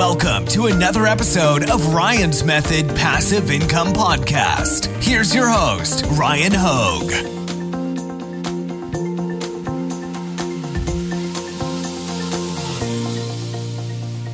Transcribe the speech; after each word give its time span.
Welcome 0.00 0.46
to 0.46 0.68
another 0.68 1.04
episode 1.04 1.68
of 1.68 1.92
Ryan's 1.92 2.42
Method 2.42 2.88
Passive 2.96 3.50
Income 3.50 3.88
Podcast. 3.88 4.86
Here's 5.04 5.34
your 5.34 5.46
host, 5.46 6.06
Ryan 6.12 6.52
Hogue. 6.54 7.12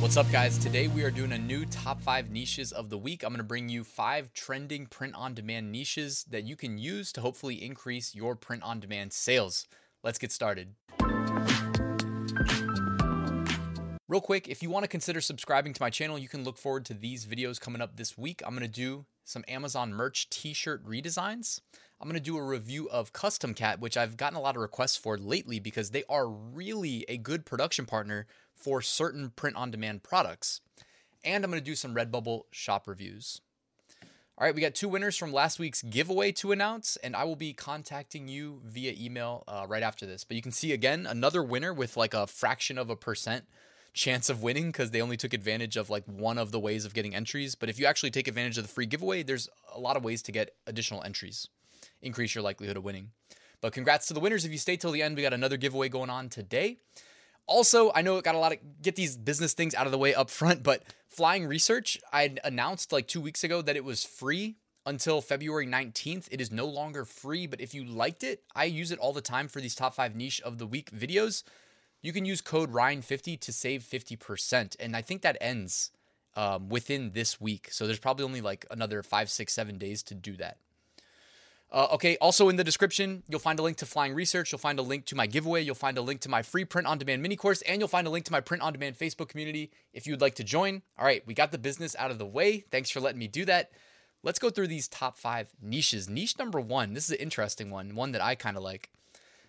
What's 0.01 0.15
up, 0.15 0.31
guys? 0.31 0.57
Today 0.57 0.87
we 0.87 1.03
are 1.03 1.11
doing 1.11 1.33
a 1.33 1.37
new 1.37 1.65
top 1.65 2.01
five 2.01 2.31
niches 2.31 2.71
of 2.71 2.89
the 2.89 2.97
week. 2.97 3.23
I'm 3.23 3.31
going 3.31 3.39
to 3.39 3.43
bring 3.43 3.67
you 3.67 3.83
five 3.83 4.31
trending 4.31 4.85
print 4.85 5.15
on 5.15 5.33
demand 5.33 5.73
niches 5.73 6.23
that 6.29 6.45
you 6.45 6.55
can 6.55 6.77
use 6.77 7.11
to 7.11 7.19
hopefully 7.19 7.61
increase 7.61 8.15
your 8.15 8.37
print 8.37 8.63
on 8.63 8.79
demand 8.79 9.11
sales. 9.11 9.67
Let's 10.01 10.17
get 10.17 10.31
started. 10.31 10.75
Real 14.09 14.21
quick, 14.21 14.47
if 14.47 14.63
you 14.63 14.69
want 14.69 14.85
to 14.85 14.87
consider 14.87 15.19
subscribing 15.19 15.73
to 15.73 15.81
my 15.81 15.89
channel, 15.89 16.17
you 16.17 16.29
can 16.29 16.45
look 16.45 16.57
forward 16.57 16.85
to 16.85 16.93
these 16.93 17.25
videos 17.25 17.59
coming 17.59 17.81
up 17.81 17.97
this 17.97 18.17
week. 18.17 18.41
I'm 18.45 18.55
going 18.55 18.61
to 18.61 18.69
do 18.69 19.05
some 19.25 19.43
Amazon 19.49 19.93
merch 19.93 20.29
t 20.29 20.53
shirt 20.53 20.81
redesigns. 20.85 21.59
I'm 21.99 22.07
going 22.07 22.13
to 22.17 22.23
do 22.23 22.37
a 22.37 22.41
review 22.41 22.87
of 22.89 23.11
CustomCat, 23.11 23.79
which 23.79 23.97
I've 23.97 24.15
gotten 24.15 24.37
a 24.37 24.41
lot 24.41 24.55
of 24.55 24.61
requests 24.61 24.95
for 24.95 25.17
lately 25.17 25.59
because 25.59 25.89
they 25.89 26.05
are 26.07 26.29
really 26.29 27.03
a 27.09 27.17
good 27.17 27.45
production 27.45 27.85
partner 27.85 28.27
for 28.55 28.81
certain 28.81 29.31
print 29.31 29.57
on 29.57 29.71
demand 29.71 30.03
products. 30.03 30.61
And 31.25 31.43
I'm 31.43 31.51
going 31.51 31.61
to 31.61 31.65
do 31.65 31.75
some 31.75 31.93
Redbubble 31.93 32.43
shop 32.49 32.87
reviews. 32.87 33.41
All 34.37 34.45
right, 34.45 34.55
we 34.55 34.61
got 34.61 34.73
two 34.73 34.87
winners 34.87 35.17
from 35.17 35.33
last 35.33 35.59
week's 35.59 35.81
giveaway 35.81 36.31
to 36.33 36.53
announce, 36.53 36.95
and 37.03 37.13
I 37.13 37.25
will 37.25 37.35
be 37.35 37.51
contacting 37.51 38.29
you 38.29 38.61
via 38.63 38.93
email 38.97 39.43
uh, 39.49 39.65
right 39.67 39.83
after 39.83 40.05
this. 40.05 40.23
But 40.23 40.37
you 40.37 40.41
can 40.41 40.53
see 40.53 40.71
again 40.71 41.05
another 41.05 41.43
winner 41.43 41.73
with 41.73 41.97
like 41.97 42.13
a 42.13 42.25
fraction 42.25 42.77
of 42.77 42.89
a 42.89 42.95
percent 42.95 43.43
chance 43.97 44.29
of 44.29 44.41
winning 44.41 44.67
because 44.67 44.91
they 44.91 45.01
only 45.01 45.17
took 45.17 45.33
advantage 45.33 45.75
of 45.75 45.89
like 45.89 46.05
one 46.05 46.37
of 46.37 46.51
the 46.51 46.59
ways 46.59 46.85
of 46.85 46.93
getting 46.93 47.15
entries. 47.15 47.55
But 47.55 47.69
if 47.69 47.79
you 47.79 47.85
actually 47.85 48.11
take 48.11 48.27
advantage 48.27 48.57
of 48.57 48.63
the 48.63 48.69
free 48.69 48.85
giveaway, 48.85 49.23
there's 49.23 49.49
a 49.73 49.79
lot 49.79 49.97
of 49.97 50.03
ways 50.03 50.21
to 50.23 50.31
get 50.31 50.55
additional 50.65 51.03
entries, 51.03 51.47
increase 52.01 52.33
your 52.35 52.43
likelihood 52.43 52.77
of 52.77 52.83
winning. 52.83 53.09
But 53.59 53.73
congrats 53.73 54.07
to 54.07 54.13
the 54.13 54.19
winners. 54.19 54.45
If 54.45 54.51
you 54.51 54.59
stay 54.59 54.77
till 54.77 54.91
the 54.91 55.01
end, 55.01 55.15
we 55.15 55.23
got 55.23 55.33
another 55.33 55.57
giveaway 55.57 55.89
going 55.89 56.11
on 56.11 56.29
today. 56.29 56.77
Also, 57.47 57.91
I 57.95 58.01
know 58.01 58.17
it 58.17 58.23
got 58.23 58.35
a 58.35 58.39
lot 58.39 58.51
of 58.51 58.59
get 58.81 58.95
these 58.95 59.17
business 59.17 59.53
things 59.53 59.73
out 59.73 59.87
of 59.87 59.91
the 59.91 59.97
way 59.97 60.13
up 60.13 60.29
front, 60.29 60.63
but 60.63 60.83
Flying 61.07 61.47
Research, 61.47 61.97
I 62.13 62.35
announced 62.43 62.91
like 62.91 63.07
two 63.07 63.21
weeks 63.21 63.43
ago 63.43 63.61
that 63.61 63.75
it 63.75 63.83
was 63.83 64.03
free 64.03 64.57
until 64.85 65.21
February 65.21 65.65
19th. 65.65 66.27
It 66.29 66.39
is 66.39 66.51
no 66.51 66.65
longer 66.65 67.03
free, 67.03 67.47
but 67.47 67.61
if 67.61 67.73
you 67.73 67.83
liked 67.83 68.23
it, 68.23 68.43
I 68.53 68.65
use 68.65 68.91
it 68.91 68.99
all 68.99 69.13
the 69.13 69.21
time 69.21 69.47
for 69.47 69.59
these 69.59 69.75
top 69.75 69.95
five 69.95 70.15
niche 70.15 70.41
of 70.41 70.59
the 70.59 70.67
week 70.67 70.91
videos 70.91 71.43
you 72.01 72.13
can 72.13 72.25
use 72.25 72.41
code 72.41 72.71
Ryan50 72.71 73.39
to 73.39 73.51
save 73.51 73.83
50%. 73.83 74.75
And 74.79 74.95
I 74.95 75.01
think 75.01 75.21
that 75.21 75.37
ends 75.41 75.91
um, 76.35 76.69
within 76.69 77.11
this 77.11 77.41
week. 77.41 77.69
So 77.71 77.85
there's 77.85 77.99
probably 77.99 78.25
only 78.25 78.41
like 78.41 78.65
another 78.69 79.03
five, 79.03 79.29
six, 79.29 79.53
seven 79.53 79.77
days 79.77 80.03
to 80.03 80.15
do 80.15 80.37
that. 80.37 80.57
Uh, 81.69 81.87
okay, 81.91 82.15
also 82.17 82.47
in 82.47 82.55
the 82.55 82.63
description, 82.63 83.23
you'll 83.27 83.41
find 83.41 83.59
a 83.59 83.61
link 83.61 83.75
to 83.77 83.85
Flying 83.85 84.13
Research. 84.13 84.51
You'll 84.51 84.59
find 84.59 84.79
a 84.79 84.83
link 84.83 85.05
to 85.07 85.15
my 85.15 85.27
giveaway. 85.27 85.61
You'll 85.63 85.75
find 85.75 85.97
a 85.97 86.01
link 86.01 86.21
to 86.21 86.29
my 86.29 86.41
free 86.41 86.63
print 86.63 86.87
on 86.87 86.97
demand 86.97 87.21
mini 87.21 87.35
course, 87.35 87.61
and 87.63 87.81
you'll 87.81 87.89
find 87.89 88.07
a 88.07 88.09
link 88.09 88.23
to 88.25 88.31
my 88.31 88.39
print 88.39 88.63
on 88.63 88.71
demand 88.71 88.97
Facebook 88.97 89.27
community 89.27 89.71
if 89.91 90.07
you'd 90.07 90.21
like 90.21 90.35
to 90.35 90.45
join. 90.45 90.81
All 90.97 91.05
right, 91.05 91.23
we 91.27 91.33
got 91.33 91.51
the 91.51 91.57
business 91.57 91.93
out 91.99 92.09
of 92.09 92.19
the 92.19 92.25
way. 92.25 92.63
Thanks 92.71 92.89
for 92.89 93.01
letting 93.01 93.19
me 93.19 93.27
do 93.27 93.43
that. 93.45 93.71
Let's 94.23 94.39
go 94.39 94.49
through 94.49 94.67
these 94.67 94.87
top 94.87 95.17
five 95.17 95.49
niches. 95.61 96.07
Niche 96.09 96.39
number 96.39 96.59
one, 96.61 96.93
this 96.93 97.05
is 97.05 97.11
an 97.11 97.17
interesting 97.17 97.69
one, 97.69 97.95
one 97.95 98.13
that 98.13 98.23
I 98.23 98.35
kind 98.35 98.55
of 98.55 98.63
like. 98.63 98.89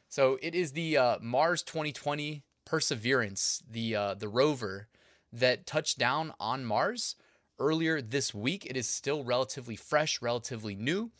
So 0.08 0.38
it 0.40 0.54
is 0.54 0.72
the 0.72 0.96
uh, 0.96 1.18
Mars 1.20 1.62
2020 1.62 2.42
Perseverance, 2.64 3.62
the 3.70 3.94
uh, 3.94 4.14
the 4.14 4.28
rover 4.28 4.88
that 5.32 5.66
touched 5.66 5.98
down 5.98 6.32
on 6.40 6.64
Mars 6.64 7.14
earlier 7.58 8.00
this 8.00 8.34
week. 8.34 8.66
It 8.66 8.76
is 8.76 8.88
still 8.88 9.22
relatively 9.22 9.76
fresh, 9.76 10.20
relatively 10.22 10.74
new. 10.74 11.10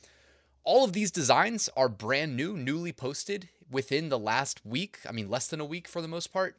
All 0.65 0.85
of 0.85 0.93
these 0.93 1.11
designs 1.11 1.69
are 1.77 1.89
brand 1.89 2.37
new, 2.37 2.57
newly 2.57 2.93
posted 2.93 3.49
within 3.71 4.09
the 4.09 4.19
last 4.19 4.65
week. 4.65 4.99
I 5.09 5.13
mean, 5.13 5.31
less 5.31 5.49
than 5.49 5.61
a 5.61 5.65
week 5.65 5.89
for 5.89 6.03
the 6.03 6.09
most 6.09 6.33
part. 6.33 6.57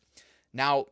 Now, 0.53 0.85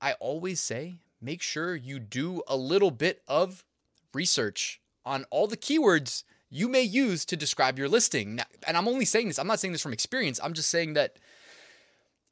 I 0.00 0.14
always 0.14 0.60
say 0.60 0.96
make 1.20 1.42
sure 1.42 1.74
you 1.74 1.98
do 1.98 2.42
a 2.46 2.56
little 2.56 2.90
bit 2.90 3.22
of 3.26 3.64
research 4.12 4.80
on 5.04 5.24
all 5.30 5.46
the 5.46 5.56
keywords 5.56 6.24
you 6.54 6.68
may 6.68 6.82
use 6.82 7.24
to 7.24 7.36
describe 7.36 7.80
your 7.80 7.88
listing. 7.88 8.38
And 8.64 8.76
I'm 8.76 8.86
only 8.86 9.04
saying 9.04 9.26
this, 9.26 9.40
I'm 9.40 9.48
not 9.48 9.58
saying 9.58 9.72
this 9.72 9.82
from 9.82 9.92
experience. 9.92 10.38
I'm 10.40 10.52
just 10.52 10.70
saying 10.70 10.94
that 10.94 11.16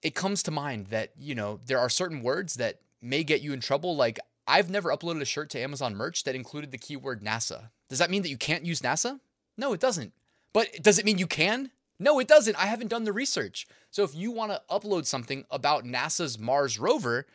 it 0.01 0.15
comes 0.15 0.45
to 0.45 0.53
mind 0.53 0.87
that, 0.87 1.11
you 1.19 1.35
know, 1.35 1.59
there 1.67 1.81
are 1.81 1.89
certain 1.89 2.23
words 2.23 2.55
that 2.55 2.79
may 3.01 3.25
get 3.25 3.43
you 3.43 3.53
in 3.53 3.59
trouble. 3.59 3.97
Like, 3.97 4.21
I've 4.47 4.71
never 4.71 4.91
uploaded 4.91 5.23
a 5.23 5.25
shirt 5.25 5.51
to 5.51 5.61
Amazon 5.61 5.97
merch 5.97 6.23
that 6.23 6.37
included 6.37 6.71
the 6.71 6.79
keyword 6.79 7.21
NASA. 7.21 7.71
Does 7.89 7.99
that 7.99 8.11
mean 8.11 8.23
that 8.23 8.29
you 8.29 8.37
can't 8.37 8.65
use 8.65 8.81
NASA? 8.81 9.19
No, 9.57 9.73
it 9.73 9.81
doesn't. 9.81 10.13
But 10.53 10.69
does 10.81 11.01
it 11.01 11.05
mean 11.05 11.19
you 11.19 11.27
can? 11.27 11.73
No, 11.99 12.21
it 12.21 12.29
doesn't. 12.29 12.55
I 12.57 12.67
haven't 12.67 12.91
done 12.91 13.03
the 13.03 13.13
research. 13.13 13.67
So 13.91 14.05
if 14.05 14.15
you 14.15 14.31
want 14.31 14.53
to 14.53 14.63
upload 14.71 15.05
something 15.05 15.47
about 15.51 15.85
NASA's 15.85 16.39
Mars 16.39 16.79
rover, 16.79 17.27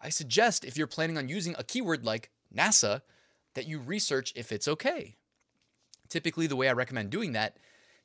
I 0.00 0.10
suggest 0.10 0.64
if 0.64 0.76
you're 0.76 0.86
planning 0.86 1.18
on 1.18 1.28
using 1.28 1.56
a 1.58 1.64
keyword 1.64 2.04
like 2.04 2.30
NASA, 2.54 3.02
that 3.54 3.66
you 3.66 3.80
research 3.80 4.32
if 4.36 4.52
it's 4.52 4.68
okay. 4.68 5.16
Typically, 6.08 6.46
the 6.46 6.56
way 6.56 6.68
I 6.68 6.72
recommend 6.72 7.10
doing 7.10 7.32
that 7.32 7.56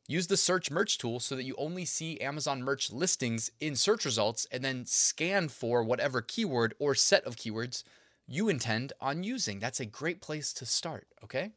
Use 0.08 0.28
the 0.28 0.38
search 0.38 0.72
merch 0.72 0.98
tool 0.98 1.20
so 1.20 1.36
that 1.36 1.44
you 1.44 1.56
only 1.58 1.86
see 1.86 2.20
Amazon 2.20 2.64
merch 2.64 2.92
listings 2.92 3.52
in 3.60 3.76
search 3.76 4.04
results 4.04 4.48
and 4.52 4.64
then 4.64 4.86
scan 4.86 5.48
for 5.48 5.84
whatever 5.84 6.22
keyword 6.22 6.74
or 6.80 6.96
set 6.96 7.24
of 7.24 7.36
keywords 7.36 7.84
you 8.28 8.50
intend 8.50 8.94
on 9.00 9.24
using. 9.24 9.60
That's 9.60 9.80
a 9.80 9.86
great 9.86 10.22
place 10.22 10.54
to 10.54 10.66
start, 10.66 11.08
okay? 11.24 11.52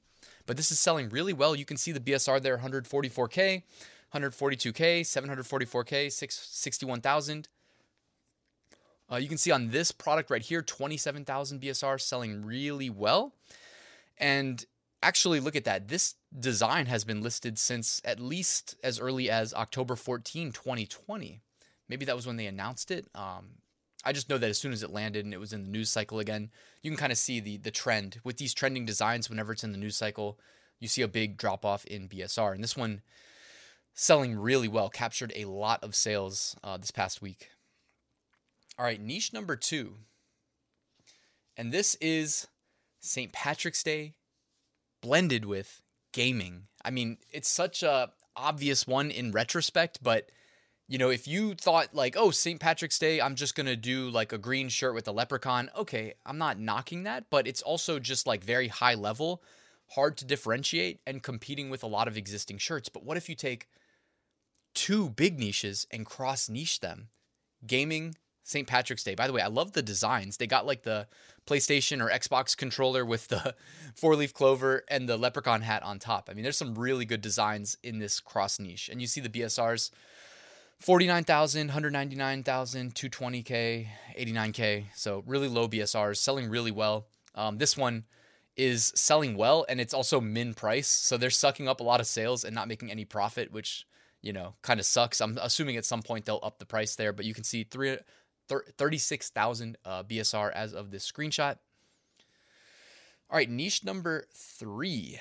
But 0.46 0.56
this 0.56 0.70
is 0.70 0.78
selling 0.78 1.08
really 1.08 1.32
well. 1.32 1.56
You 1.56 1.64
can 1.64 1.76
see 1.76 1.92
the 1.92 2.00
BSR 2.00 2.40
there 2.40 2.58
144K, 2.58 3.62
142K, 4.14 5.00
744K, 5.00 6.12
61,000. 6.12 7.48
Uh, 9.10 9.16
you 9.16 9.28
can 9.28 9.38
see 9.38 9.50
on 9.50 9.70
this 9.70 9.90
product 9.90 10.30
right 10.30 10.42
here, 10.42 10.62
27,000 10.62 11.60
BSR 11.60 12.00
selling 12.00 12.44
really 12.44 12.90
well. 12.90 13.34
And 14.18 14.64
actually 15.02 15.40
look 15.40 15.56
at 15.56 15.64
that. 15.64 15.88
This 15.88 16.14
design 16.38 16.86
has 16.86 17.04
been 17.04 17.22
listed 17.22 17.58
since 17.58 18.00
at 18.04 18.20
least 18.20 18.76
as 18.82 18.98
early 18.98 19.30
as 19.30 19.54
October 19.54 19.96
14, 19.96 20.52
2020. 20.52 21.40
Maybe 21.88 22.04
that 22.04 22.16
was 22.16 22.26
when 22.26 22.36
they 22.36 22.46
announced 22.46 22.90
it. 22.90 23.06
Um, 23.14 23.58
I 24.04 24.12
just 24.12 24.28
know 24.28 24.38
that 24.38 24.50
as 24.50 24.58
soon 24.58 24.72
as 24.72 24.82
it 24.82 24.90
landed 24.90 25.24
and 25.24 25.32
it 25.32 25.40
was 25.40 25.52
in 25.52 25.64
the 25.64 25.70
news 25.70 25.90
cycle 25.90 26.18
again, 26.18 26.50
you 26.82 26.90
can 26.90 26.98
kind 26.98 27.12
of 27.12 27.18
see 27.18 27.40
the 27.40 27.56
the 27.56 27.70
trend 27.70 28.20
with 28.24 28.36
these 28.36 28.52
trending 28.52 28.84
designs. 28.84 29.30
Whenever 29.30 29.52
it's 29.52 29.64
in 29.64 29.72
the 29.72 29.78
news 29.78 29.96
cycle, 29.96 30.38
you 30.78 30.88
see 30.88 31.02
a 31.02 31.08
big 31.08 31.36
drop 31.36 31.64
off 31.64 31.84
in 31.86 32.08
BSR, 32.08 32.54
and 32.54 32.62
this 32.62 32.76
one 32.76 33.02
selling 33.94 34.36
really 34.36 34.68
well, 34.68 34.88
captured 34.88 35.32
a 35.36 35.44
lot 35.44 35.82
of 35.82 35.94
sales 35.94 36.56
uh, 36.64 36.76
this 36.76 36.90
past 36.90 37.22
week. 37.22 37.50
All 38.78 38.84
right, 38.84 39.00
niche 39.00 39.32
number 39.32 39.56
two, 39.56 39.98
and 41.56 41.72
this 41.72 41.94
is 42.00 42.48
St. 43.00 43.32
Patrick's 43.32 43.82
Day 43.82 44.14
blended 45.00 45.44
with 45.44 45.80
gaming. 46.14 46.68
I 46.82 46.90
mean, 46.90 47.18
it's 47.30 47.50
such 47.50 47.82
a 47.82 48.12
obvious 48.36 48.86
one 48.86 49.10
in 49.10 49.32
retrospect, 49.32 49.98
but 50.02 50.30
you 50.86 50.98
know, 50.98 51.10
if 51.10 51.26
you 51.26 51.54
thought 51.54 51.94
like, 51.94 52.14
oh, 52.16 52.30
St. 52.30 52.60
Patrick's 52.60 52.98
Day, 52.98 53.20
I'm 53.20 53.34
just 53.34 53.54
gonna 53.54 53.76
do 53.76 54.08
like 54.08 54.32
a 54.32 54.38
green 54.38 54.68
shirt 54.70 54.94
with 54.94 55.08
a 55.08 55.12
leprechaun, 55.12 55.70
okay, 55.76 56.14
I'm 56.24 56.38
not 56.38 56.58
knocking 56.58 57.02
that, 57.02 57.26
but 57.30 57.46
it's 57.46 57.62
also 57.62 57.98
just 57.98 58.26
like 58.26 58.44
very 58.44 58.68
high 58.68 58.94
level, 58.94 59.42
hard 59.90 60.16
to 60.18 60.24
differentiate, 60.24 61.00
and 61.06 61.22
competing 61.22 61.68
with 61.68 61.82
a 61.82 61.88
lot 61.88 62.08
of 62.08 62.16
existing 62.16 62.58
shirts. 62.58 62.88
But 62.88 63.04
what 63.04 63.16
if 63.16 63.28
you 63.28 63.34
take 63.34 63.68
two 64.74 65.10
big 65.10 65.38
niches 65.38 65.86
and 65.90 66.06
cross 66.06 66.48
niche 66.48 66.80
them? 66.80 67.08
Gaming 67.66 68.14
St. 68.44 68.68
Patrick's 68.68 69.02
Day. 69.02 69.14
By 69.14 69.26
the 69.26 69.32
way, 69.32 69.40
I 69.40 69.48
love 69.48 69.72
the 69.72 69.82
designs. 69.82 70.36
They 70.36 70.46
got 70.46 70.66
like 70.66 70.82
the 70.82 71.08
PlayStation 71.46 72.00
or 72.00 72.10
Xbox 72.10 72.56
controller 72.56 73.04
with 73.04 73.28
the 73.28 73.54
four 73.94 74.14
leaf 74.14 74.32
clover 74.32 74.84
and 74.88 75.08
the 75.08 75.16
leprechaun 75.16 75.62
hat 75.62 75.82
on 75.82 75.98
top. 75.98 76.28
I 76.30 76.34
mean, 76.34 76.42
there's 76.42 76.58
some 76.58 76.74
really 76.74 77.06
good 77.06 77.22
designs 77.22 77.78
in 77.82 77.98
this 77.98 78.20
cross 78.20 78.60
niche. 78.60 78.88
And 78.90 79.00
you 79.00 79.06
see 79.06 79.20
the 79.20 79.30
BSRs 79.30 79.90
49,000, 80.78 81.68
199,000, 81.68 82.94
220K, 82.94 83.86
89K. 84.18 84.84
So 84.94 85.24
really 85.26 85.48
low 85.48 85.66
BSRs, 85.66 86.18
selling 86.18 86.50
really 86.50 86.70
well. 86.70 87.06
Um, 87.34 87.56
this 87.56 87.76
one 87.76 88.04
is 88.56 88.92
selling 88.94 89.36
well 89.36 89.64
and 89.68 89.80
it's 89.80 89.94
also 89.94 90.20
min 90.20 90.52
price. 90.52 90.88
So 90.88 91.16
they're 91.16 91.30
sucking 91.30 91.66
up 91.66 91.80
a 91.80 91.84
lot 91.84 92.00
of 92.00 92.06
sales 92.06 92.44
and 92.44 92.54
not 92.54 92.68
making 92.68 92.90
any 92.90 93.06
profit, 93.06 93.50
which, 93.52 93.86
you 94.20 94.34
know, 94.34 94.54
kind 94.60 94.78
of 94.78 94.84
sucks. 94.84 95.22
I'm 95.22 95.38
assuming 95.40 95.78
at 95.78 95.86
some 95.86 96.02
point 96.02 96.26
they'll 96.26 96.40
up 96.42 96.58
the 96.58 96.66
price 96.66 96.94
there, 96.94 97.14
but 97.14 97.24
you 97.24 97.32
can 97.32 97.44
see 97.44 97.64
three 97.64 97.96
36,000 98.48 99.78
uh, 99.84 100.02
BSR 100.04 100.52
as 100.52 100.72
of 100.74 100.90
this 100.90 101.10
screenshot. 101.10 101.58
All 103.30 103.38
right, 103.38 103.50
niche 103.50 103.84
number 103.84 104.26
three. 104.32 105.18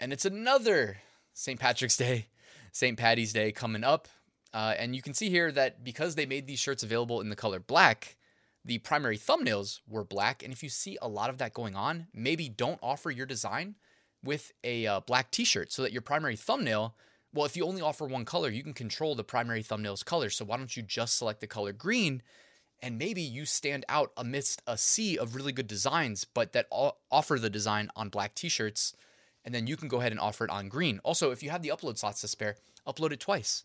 And 0.00 0.12
it's 0.12 0.24
another 0.24 0.98
St. 1.34 1.58
Patrick's 1.58 1.96
Day, 1.96 2.26
St. 2.72 2.96
Patty's 2.96 3.32
Day 3.32 3.52
coming 3.52 3.84
up. 3.84 4.08
Uh, 4.54 4.74
and 4.78 4.96
you 4.96 5.02
can 5.02 5.12
see 5.12 5.28
here 5.28 5.52
that 5.52 5.84
because 5.84 6.14
they 6.14 6.26
made 6.26 6.46
these 6.46 6.58
shirts 6.58 6.82
available 6.82 7.20
in 7.20 7.28
the 7.28 7.36
color 7.36 7.60
black, 7.60 8.16
the 8.64 8.78
primary 8.78 9.18
thumbnails 9.18 9.80
were 9.88 10.04
black. 10.04 10.42
And 10.42 10.52
if 10.52 10.62
you 10.62 10.68
see 10.68 10.96
a 11.02 11.08
lot 11.08 11.30
of 11.30 11.38
that 11.38 11.54
going 11.54 11.74
on, 11.74 12.06
maybe 12.14 12.48
don't 12.48 12.78
offer 12.82 13.10
your 13.10 13.26
design 13.26 13.74
with 14.22 14.52
a 14.64 14.86
uh, 14.86 15.00
black 15.00 15.30
t 15.30 15.44
shirt 15.44 15.72
so 15.72 15.82
that 15.82 15.92
your 15.92 16.02
primary 16.02 16.36
thumbnail, 16.36 16.94
well, 17.34 17.46
if 17.46 17.56
you 17.56 17.64
only 17.64 17.82
offer 17.82 18.06
one 18.06 18.24
color, 18.24 18.48
you 18.48 18.62
can 18.62 18.72
control 18.72 19.14
the 19.14 19.24
primary 19.24 19.62
thumbnail's 19.62 20.02
color. 20.02 20.30
So 20.30 20.44
why 20.44 20.56
don't 20.56 20.76
you 20.76 20.82
just 20.82 21.18
select 21.18 21.40
the 21.40 21.46
color 21.46 21.72
green? 21.72 22.22
And 22.80 22.96
maybe 22.96 23.22
you 23.22 23.44
stand 23.44 23.84
out 23.88 24.12
amidst 24.16 24.62
a 24.66 24.78
sea 24.78 25.18
of 25.18 25.34
really 25.34 25.52
good 25.52 25.66
designs, 25.66 26.24
but 26.24 26.52
that 26.52 26.68
offer 26.70 27.38
the 27.38 27.50
design 27.50 27.90
on 27.96 28.08
black 28.08 28.34
t 28.34 28.48
shirts. 28.48 28.94
And 29.44 29.54
then 29.54 29.66
you 29.66 29.76
can 29.76 29.88
go 29.88 29.98
ahead 29.98 30.12
and 30.12 30.20
offer 30.20 30.44
it 30.44 30.50
on 30.50 30.68
green. 30.68 31.00
Also, 31.04 31.30
if 31.30 31.42
you 31.42 31.50
have 31.50 31.62
the 31.62 31.70
upload 31.70 31.98
slots 31.98 32.20
to 32.20 32.28
spare, 32.28 32.56
upload 32.86 33.12
it 33.12 33.20
twice. 33.20 33.64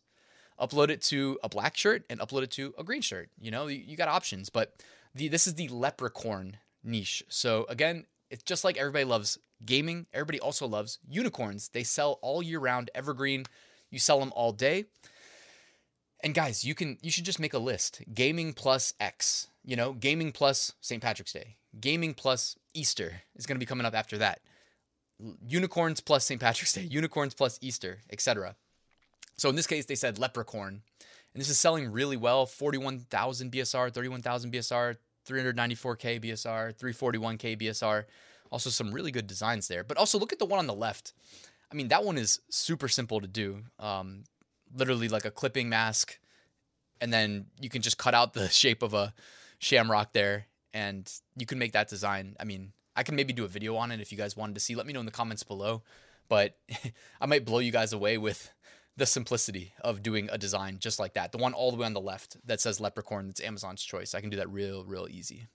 Upload 0.60 0.90
it 0.90 1.02
to 1.04 1.40
a 1.44 1.50
black 1.50 1.76
shirt 1.76 2.04
and 2.10 2.20
upload 2.20 2.44
it 2.44 2.52
to 2.52 2.74
a 2.78 2.84
green 2.84 3.02
shirt. 3.02 3.30
You 3.40 3.52
know, 3.52 3.68
you, 3.68 3.84
you 3.86 3.98
got 3.98 4.08
options, 4.08 4.50
but 4.50 4.76
the 5.14 5.28
this 5.28 5.48
is 5.48 5.56
the 5.56 5.68
leprechaun 5.68 6.58
niche. 6.84 7.24
So 7.28 7.66
again, 7.70 8.06
it's 8.34 8.42
just 8.42 8.64
like 8.64 8.78
everybody 8.78 9.06
loves 9.06 9.38
gaming, 9.64 10.08
everybody 10.12 10.40
also 10.40 10.68
loves 10.68 10.98
unicorns. 11.08 11.70
They 11.70 11.84
sell 11.84 12.18
all 12.24 12.42
year 12.42 12.60
round, 12.60 12.90
evergreen. 12.96 13.46
You 13.92 14.00
sell 14.00 14.20
them 14.20 14.34
all 14.36 14.52
day. 14.52 14.86
And 16.24 16.34
guys, 16.34 16.66
you 16.66 16.74
can 16.74 16.98
you 17.04 17.12
should 17.12 17.26
just 17.26 17.40
make 17.40 17.54
a 17.54 17.60
list. 17.60 18.02
Gaming 18.12 18.54
plus 18.54 18.96
X, 19.00 19.50
you 19.64 19.76
know, 19.76 19.94
gaming 19.94 20.32
plus 20.32 20.74
St. 20.82 21.00
Patrick's 21.00 21.32
Day. 21.32 21.58
Gaming 21.80 22.16
plus 22.16 22.56
Easter 22.74 23.22
is 23.36 23.46
going 23.46 23.56
to 23.56 23.60
be 23.60 23.68
coming 23.68 23.86
up 23.86 23.94
after 23.94 24.18
that. 24.18 24.40
Unicorns 25.48 26.00
plus 26.00 26.26
St. 26.26 26.42
Patrick's 26.42 26.74
Day, 26.74 26.88
unicorns 26.90 27.36
plus 27.36 27.60
Easter, 27.62 28.00
etc. 28.12 28.56
So 29.38 29.48
in 29.48 29.56
this 29.56 29.68
case, 29.68 29.86
they 29.86 29.96
said 29.96 30.18
leprechaun. 30.18 30.82
And 31.34 31.42
this 31.42 31.50
is 31.50 31.60
selling 31.60 31.92
really 31.92 32.18
well 32.18 32.48
41,000 32.48 33.52
BSR, 33.52 33.94
31,000 33.94 34.52
BSR, 34.52 34.98
394K 35.28 36.24
BSR, 36.24 36.74
341K 36.76 37.62
BSR. 37.62 38.06
Also, 38.52 38.70
some 38.70 38.92
really 38.92 39.12
good 39.12 39.28
designs 39.28 39.68
there. 39.68 39.84
But 39.84 39.98
also, 39.98 40.20
look 40.20 40.34
at 40.34 40.40
the 40.40 40.46
one 40.46 40.60
on 40.60 40.68
the 40.68 40.74
left. 40.74 41.14
I 41.72 41.76
mean, 41.76 41.88
that 41.88 42.04
one 42.04 42.18
is 42.18 42.40
super 42.50 42.88
simple 42.88 43.20
to 43.20 43.28
do. 43.28 43.64
Um, 43.80 44.26
literally 44.76 45.10
like 45.10 45.26
a 45.26 45.32
clipping 45.32 45.70
mask. 45.70 46.20
And 47.02 47.12
then 47.12 47.48
you 47.60 47.70
can 47.70 47.82
just 47.82 47.98
cut 47.98 48.14
out 48.14 48.34
the 48.34 48.50
shape 48.50 48.84
of 48.84 48.94
a 48.94 49.14
shamrock 49.60 50.14
there 50.14 50.48
and 50.74 51.12
you 51.38 51.46
can 51.46 51.60
make 51.60 51.74
that 51.74 51.88
design. 51.88 52.36
I 52.40 52.44
mean, 52.44 52.74
I 52.96 53.04
can 53.04 53.16
maybe 53.16 53.34
do 53.34 53.46
a 53.46 53.48
video 53.48 53.76
on 53.76 53.92
it 53.92 54.02
if 54.02 54.12
you 54.12 54.18
guys 54.18 54.38
wanted 54.38 54.56
to 54.56 54.62
see. 54.62 54.76
Let 54.76 54.86
me 54.86 54.94
know 54.94 55.00
in 55.00 55.06
the 55.06 55.12
comments 55.12 55.44
below. 55.44 55.84
But 56.30 56.58
I 57.22 57.26
might 57.26 57.46
blow 57.46 57.60
you 57.60 57.72
guys 57.72 57.94
away 57.94 58.18
with 58.18 58.52
the 58.96 59.06
simplicity 59.06 59.74
of 59.82 60.04
doing 60.04 60.30
a 60.32 60.38
design 60.38 60.78
just 60.80 61.00
like 61.00 61.14
that. 61.14 61.32
The 61.32 61.38
one 61.38 61.54
all 61.54 61.72
the 61.72 61.78
way 61.78 61.86
on 61.86 61.94
the 61.94 62.02
left 62.02 62.38
that 62.46 62.62
says 62.62 62.80
leprechaun, 62.80 63.28
that's 63.28 63.42
Amazon's 63.42 63.84
choice. 63.84 64.14
I 64.14 64.22
can 64.22 64.30
do 64.30 64.38
that 64.38 64.50
real, 64.50 64.86
real 64.86 65.08
easy. 65.10 65.48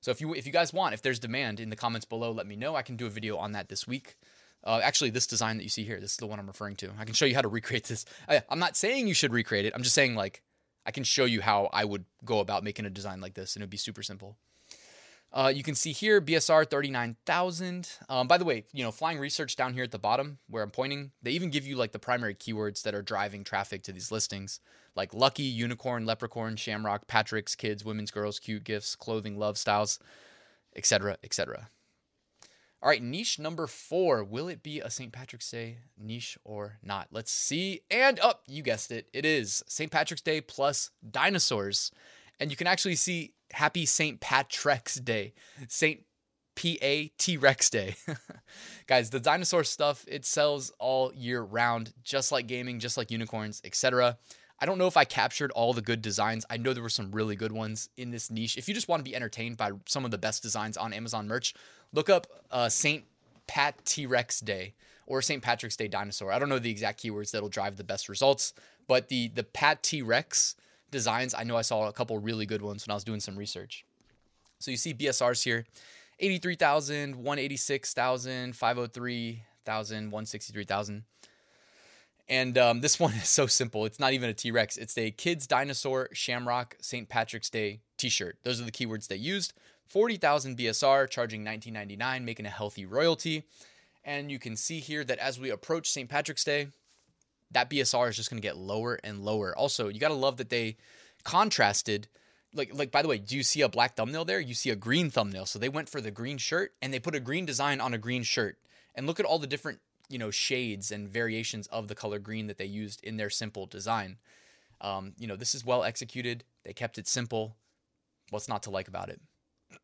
So 0.00 0.10
if 0.10 0.20
you 0.20 0.34
if 0.34 0.46
you 0.46 0.52
guys 0.52 0.72
want, 0.72 0.94
if 0.94 1.02
there's 1.02 1.18
demand 1.18 1.60
in 1.60 1.70
the 1.70 1.76
comments 1.76 2.04
below, 2.04 2.30
let 2.30 2.46
me 2.46 2.56
know. 2.56 2.76
I 2.76 2.82
can 2.82 2.96
do 2.96 3.06
a 3.06 3.10
video 3.10 3.36
on 3.36 3.52
that 3.52 3.68
this 3.68 3.86
week. 3.86 4.16
Uh, 4.64 4.80
actually, 4.82 5.10
this 5.10 5.26
design 5.26 5.56
that 5.56 5.62
you 5.62 5.68
see 5.68 5.84
here, 5.84 6.00
this 6.00 6.12
is 6.12 6.16
the 6.16 6.26
one 6.26 6.38
I'm 6.38 6.46
referring 6.46 6.76
to. 6.76 6.90
I 6.98 7.04
can 7.04 7.14
show 7.14 7.26
you 7.26 7.34
how 7.34 7.42
to 7.42 7.48
recreate 7.58 7.84
this. 7.84 8.04
I, 8.28 8.42
I'm 8.48 8.58
not 8.58 8.76
saying 8.76 9.08
you 9.08 9.14
should 9.14 9.32
recreate 9.32 9.64
it. 9.64 9.72
I'm 9.74 9.82
just 9.82 9.94
saying 9.94 10.14
like 10.14 10.42
I 10.86 10.90
can 10.90 11.04
show 11.04 11.24
you 11.24 11.40
how 11.40 11.68
I 11.72 11.84
would 11.84 12.04
go 12.24 12.40
about 12.40 12.64
making 12.64 12.86
a 12.86 12.90
design 12.90 13.20
like 13.20 13.34
this, 13.34 13.54
and 13.54 13.62
it'd 13.62 13.70
be 13.70 13.76
super 13.76 14.02
simple. 14.02 14.36
Uh, 15.30 15.52
you 15.54 15.62
can 15.62 15.74
see 15.74 15.92
here 15.92 16.20
BSR 16.20 16.68
39,000. 16.68 17.90
Um, 18.08 18.26
by 18.26 18.38
the 18.38 18.44
way, 18.44 18.64
you 18.72 18.82
know, 18.82 18.90
flying 18.90 19.18
research 19.18 19.56
down 19.56 19.74
here 19.74 19.84
at 19.84 19.90
the 19.90 19.98
bottom 19.98 20.38
where 20.48 20.62
I'm 20.62 20.70
pointing, 20.70 21.12
they 21.22 21.32
even 21.32 21.50
give 21.50 21.66
you 21.66 21.76
like 21.76 21.92
the 21.92 21.98
primary 21.98 22.34
keywords 22.34 22.82
that 22.82 22.94
are 22.94 23.02
driving 23.02 23.44
traffic 23.44 23.82
to 23.84 23.92
these 23.92 24.10
listings, 24.10 24.60
like 24.96 25.12
lucky, 25.12 25.42
unicorn, 25.42 26.06
leprechaun, 26.06 26.56
shamrock, 26.56 27.06
Patrick's, 27.06 27.54
kids, 27.54 27.84
women's, 27.84 28.10
girls, 28.10 28.38
cute 28.38 28.64
gifts, 28.64 28.96
clothing, 28.96 29.38
love 29.38 29.58
styles, 29.58 29.98
etc., 30.74 31.18
etc. 31.22 31.68
All 32.80 32.88
right, 32.88 33.02
niche 33.02 33.40
number 33.40 33.66
four. 33.66 34.22
Will 34.22 34.46
it 34.46 34.62
be 34.62 34.78
a 34.78 34.88
St. 34.88 35.12
Patrick's 35.12 35.50
Day 35.50 35.78
niche 35.98 36.38
or 36.44 36.78
not? 36.80 37.08
Let's 37.10 37.32
see. 37.32 37.80
And 37.90 38.20
up, 38.20 38.42
oh, 38.42 38.52
you 38.52 38.62
guessed 38.62 38.92
it. 38.92 39.08
It 39.12 39.24
is 39.24 39.64
St. 39.66 39.90
Patrick's 39.90 40.22
Day 40.22 40.40
plus 40.40 40.90
dinosaurs. 41.08 41.90
And 42.40 42.50
you 42.50 42.56
can 42.56 42.66
actually 42.66 42.94
see 42.96 43.32
Happy 43.52 43.86
St. 43.86 44.20
Patrick's 44.20 44.96
Day, 44.96 45.32
St. 45.68 46.02
P 46.54 46.78
A 46.82 47.08
T 47.18 47.36
Rex 47.36 47.70
Day. 47.70 47.94
Guys, 48.86 49.10
the 49.10 49.20
dinosaur 49.20 49.64
stuff, 49.64 50.04
it 50.08 50.24
sells 50.24 50.72
all 50.78 51.12
year 51.14 51.40
round, 51.40 51.92
just 52.02 52.32
like 52.32 52.46
gaming, 52.46 52.80
just 52.80 52.96
like 52.96 53.10
unicorns, 53.10 53.60
etc. 53.64 54.18
I 54.60 54.66
don't 54.66 54.78
know 54.78 54.88
if 54.88 54.96
I 54.96 55.04
captured 55.04 55.52
all 55.52 55.72
the 55.72 55.82
good 55.82 56.02
designs. 56.02 56.44
I 56.50 56.56
know 56.56 56.72
there 56.72 56.82
were 56.82 56.88
some 56.88 57.12
really 57.12 57.36
good 57.36 57.52
ones 57.52 57.90
in 57.96 58.10
this 58.10 58.28
niche. 58.28 58.56
If 58.56 58.66
you 58.66 58.74
just 58.74 58.88
want 58.88 59.00
to 59.00 59.08
be 59.08 59.14
entertained 59.14 59.56
by 59.56 59.70
some 59.86 60.04
of 60.04 60.10
the 60.10 60.18
best 60.18 60.42
designs 60.42 60.76
on 60.76 60.92
Amazon 60.92 61.28
merch, 61.28 61.54
look 61.92 62.10
up 62.10 62.26
uh, 62.50 62.68
St. 62.68 63.04
Pat 63.46 63.84
T 63.84 64.06
Rex 64.06 64.40
Day 64.40 64.74
or 65.06 65.22
St. 65.22 65.42
Patrick's 65.42 65.76
Day 65.76 65.86
dinosaur. 65.86 66.32
I 66.32 66.40
don't 66.40 66.48
know 66.48 66.58
the 66.58 66.70
exact 66.70 67.00
keywords 67.00 67.30
that'll 67.30 67.48
drive 67.48 67.76
the 67.76 67.84
best 67.84 68.08
results, 68.08 68.52
but 68.88 69.08
the 69.08 69.28
the 69.28 69.44
Pat 69.44 69.82
T 69.84 70.02
Rex 70.02 70.56
designs, 70.90 71.34
I 71.34 71.44
know 71.44 71.56
I 71.56 71.62
saw 71.62 71.88
a 71.88 71.92
couple 71.92 72.18
really 72.18 72.46
good 72.46 72.62
ones 72.62 72.86
when 72.86 72.92
I 72.92 72.94
was 72.94 73.04
doing 73.04 73.20
some 73.20 73.36
research. 73.36 73.84
So 74.58 74.70
you 74.70 74.76
see 74.76 74.94
BSRs 74.94 75.44
here 75.44 75.66
83,000, 76.20 77.16
186,000, 77.16 78.56
503,000, 78.56 79.96
163,000. 80.10 81.04
And 82.28 82.58
um, 82.58 82.80
this 82.80 83.00
one 83.00 83.12
is 83.14 83.28
so 83.28 83.46
simple. 83.46 83.84
It's 83.86 84.00
not 84.00 84.12
even 84.12 84.28
a 84.28 84.34
T 84.34 84.50
Rex. 84.50 84.76
It's 84.76 84.96
a 84.98 85.10
Kids 85.10 85.46
Dinosaur 85.46 86.08
Shamrock 86.12 86.76
St. 86.80 87.08
Patrick's 87.08 87.50
Day 87.50 87.80
t 87.96 88.08
shirt. 88.08 88.38
Those 88.42 88.60
are 88.60 88.64
the 88.64 88.72
keywords 88.72 89.08
they 89.08 89.16
used. 89.16 89.52
40,000 89.86 90.58
BSR, 90.58 91.08
charging 91.08 91.44
19.99, 91.44 92.22
making 92.22 92.44
a 92.44 92.50
healthy 92.50 92.84
royalty. 92.84 93.44
And 94.04 94.30
you 94.30 94.38
can 94.38 94.54
see 94.54 94.80
here 94.80 95.02
that 95.04 95.18
as 95.18 95.40
we 95.40 95.50
approach 95.50 95.90
St. 95.90 96.08
Patrick's 96.08 96.44
Day, 96.44 96.68
that 97.50 97.70
BSR 97.70 98.08
is 98.08 98.16
just 98.16 98.30
going 98.30 98.40
to 98.40 98.46
get 98.46 98.56
lower 98.56 98.98
and 99.02 99.24
lower. 99.24 99.56
Also, 99.56 99.88
you 99.88 100.00
got 100.00 100.08
to 100.08 100.14
love 100.14 100.36
that 100.36 100.50
they 100.50 100.76
contrasted 101.24 102.08
like 102.54 102.74
like 102.74 102.90
by 102.90 103.02
the 103.02 103.08
way, 103.08 103.18
do 103.18 103.36
you 103.36 103.42
see 103.42 103.60
a 103.62 103.68
black 103.68 103.94
thumbnail 103.94 104.24
there? 104.24 104.40
You 104.40 104.54
see 104.54 104.70
a 104.70 104.76
green 104.76 105.10
thumbnail. 105.10 105.46
So 105.46 105.58
they 105.58 105.68
went 105.68 105.88
for 105.88 106.00
the 106.00 106.10
green 106.10 106.38
shirt 106.38 106.74
and 106.80 106.92
they 106.92 107.00
put 107.00 107.14
a 107.14 107.20
green 107.20 107.46
design 107.46 107.80
on 107.80 107.94
a 107.94 107.98
green 107.98 108.22
shirt. 108.22 108.58
And 108.94 109.06
look 109.06 109.20
at 109.20 109.26
all 109.26 109.38
the 109.38 109.46
different, 109.46 109.80
you 110.08 110.18
know, 110.18 110.30
shades 110.30 110.90
and 110.90 111.08
variations 111.08 111.66
of 111.68 111.88
the 111.88 111.94
color 111.94 112.18
green 112.18 112.46
that 112.48 112.58
they 112.58 112.64
used 112.64 113.02
in 113.04 113.16
their 113.16 113.30
simple 113.30 113.66
design. 113.66 114.16
Um, 114.80 115.12
you 115.18 115.26
know, 115.26 115.36
this 115.36 115.54
is 115.54 115.64
well 115.64 115.84
executed. 115.84 116.44
They 116.64 116.72
kept 116.72 116.98
it 116.98 117.06
simple. 117.06 117.56
What's 118.30 118.48
not 118.48 118.62
to 118.64 118.70
like 118.70 118.88
about 118.88 119.10
it? 119.10 119.20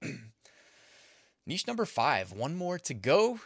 Niche 1.46 1.66
number 1.66 1.84
five, 1.84 2.32
one 2.32 2.56
more 2.56 2.78
to 2.78 2.94
go. 2.94 3.40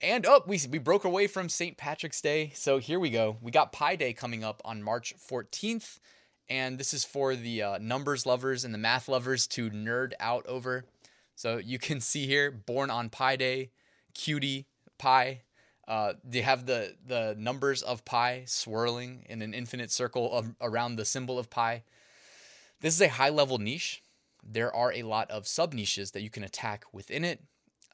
And 0.00 0.26
oh, 0.26 0.42
we, 0.46 0.60
we 0.70 0.78
broke 0.78 1.04
away 1.04 1.26
from 1.26 1.48
St. 1.48 1.76
Patrick's 1.76 2.20
Day. 2.20 2.52
So 2.54 2.78
here 2.78 3.00
we 3.00 3.08
go. 3.08 3.38
We 3.40 3.50
got 3.50 3.72
Pi 3.72 3.96
Day 3.96 4.12
coming 4.12 4.44
up 4.44 4.60
on 4.64 4.82
March 4.82 5.14
14th. 5.18 6.00
And 6.48 6.78
this 6.78 6.92
is 6.92 7.04
for 7.04 7.34
the 7.34 7.62
uh, 7.62 7.78
numbers 7.78 8.26
lovers 8.26 8.64
and 8.64 8.74
the 8.74 8.78
math 8.78 9.08
lovers 9.08 9.46
to 9.48 9.70
nerd 9.70 10.12
out 10.20 10.46
over. 10.46 10.84
So 11.34 11.56
you 11.56 11.78
can 11.78 12.00
see 12.00 12.26
here, 12.26 12.50
born 12.50 12.90
on 12.90 13.08
Pi 13.08 13.36
Day, 13.36 13.70
cutie, 14.14 14.66
pi. 14.98 15.42
Uh, 15.88 16.14
they 16.22 16.42
have 16.42 16.66
the, 16.66 16.94
the 17.04 17.34
numbers 17.38 17.80
of 17.82 18.04
pi 18.04 18.42
swirling 18.46 19.24
in 19.28 19.40
an 19.40 19.54
infinite 19.54 19.90
circle 19.90 20.32
of, 20.32 20.54
around 20.60 20.96
the 20.96 21.04
symbol 21.04 21.38
of 21.38 21.48
pi. 21.48 21.84
This 22.80 22.94
is 22.94 23.00
a 23.00 23.08
high 23.08 23.30
level 23.30 23.58
niche. 23.58 24.02
There 24.42 24.74
are 24.74 24.92
a 24.92 25.04
lot 25.04 25.30
of 25.30 25.46
sub 25.46 25.72
niches 25.72 26.10
that 26.10 26.22
you 26.22 26.30
can 26.30 26.44
attack 26.44 26.84
within 26.92 27.24
it. 27.24 27.40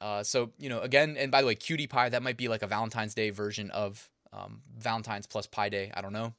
Uh, 0.03 0.21
so 0.21 0.51
you 0.59 0.67
know, 0.67 0.81
again, 0.81 1.15
and 1.17 1.31
by 1.31 1.39
the 1.39 1.47
way, 1.47 1.55
Cutie 1.55 1.87
Pie 1.87 2.09
that 2.09 2.21
might 2.21 2.35
be 2.35 2.49
like 2.49 2.61
a 2.61 2.67
Valentine's 2.67 3.13
Day 3.13 3.29
version 3.29 3.71
of 3.71 4.09
um, 4.33 4.61
Valentine's 4.77 5.25
plus 5.25 5.47
Pi 5.47 5.69
Day. 5.69 5.93
I 5.93 6.01
don't 6.01 6.11
know, 6.11 6.33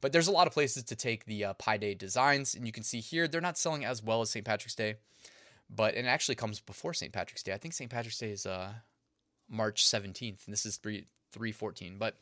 but 0.00 0.12
there's 0.12 0.26
a 0.26 0.32
lot 0.32 0.46
of 0.46 0.54
places 0.54 0.84
to 0.84 0.96
take 0.96 1.26
the 1.26 1.44
uh, 1.44 1.52
Pi 1.52 1.76
Day 1.76 1.94
designs, 1.94 2.54
and 2.54 2.64
you 2.64 2.72
can 2.72 2.82
see 2.82 3.00
here 3.00 3.28
they're 3.28 3.42
not 3.42 3.58
selling 3.58 3.84
as 3.84 4.02
well 4.02 4.22
as 4.22 4.30
St. 4.30 4.46
Patrick's 4.46 4.74
Day, 4.74 4.94
but 5.68 5.94
it 5.96 6.06
actually 6.06 6.34
comes 6.34 6.60
before 6.60 6.94
St. 6.94 7.12
Patrick's 7.12 7.42
Day. 7.42 7.52
I 7.52 7.58
think 7.58 7.74
St. 7.74 7.90
Patrick's 7.90 8.16
Day 8.16 8.30
is 8.30 8.46
uh, 8.46 8.72
March 9.50 9.84
17th, 9.84 10.46
and 10.46 10.52
this 10.52 10.64
is 10.64 10.78
three 10.78 11.04
314. 11.32 11.98
But 11.98 12.16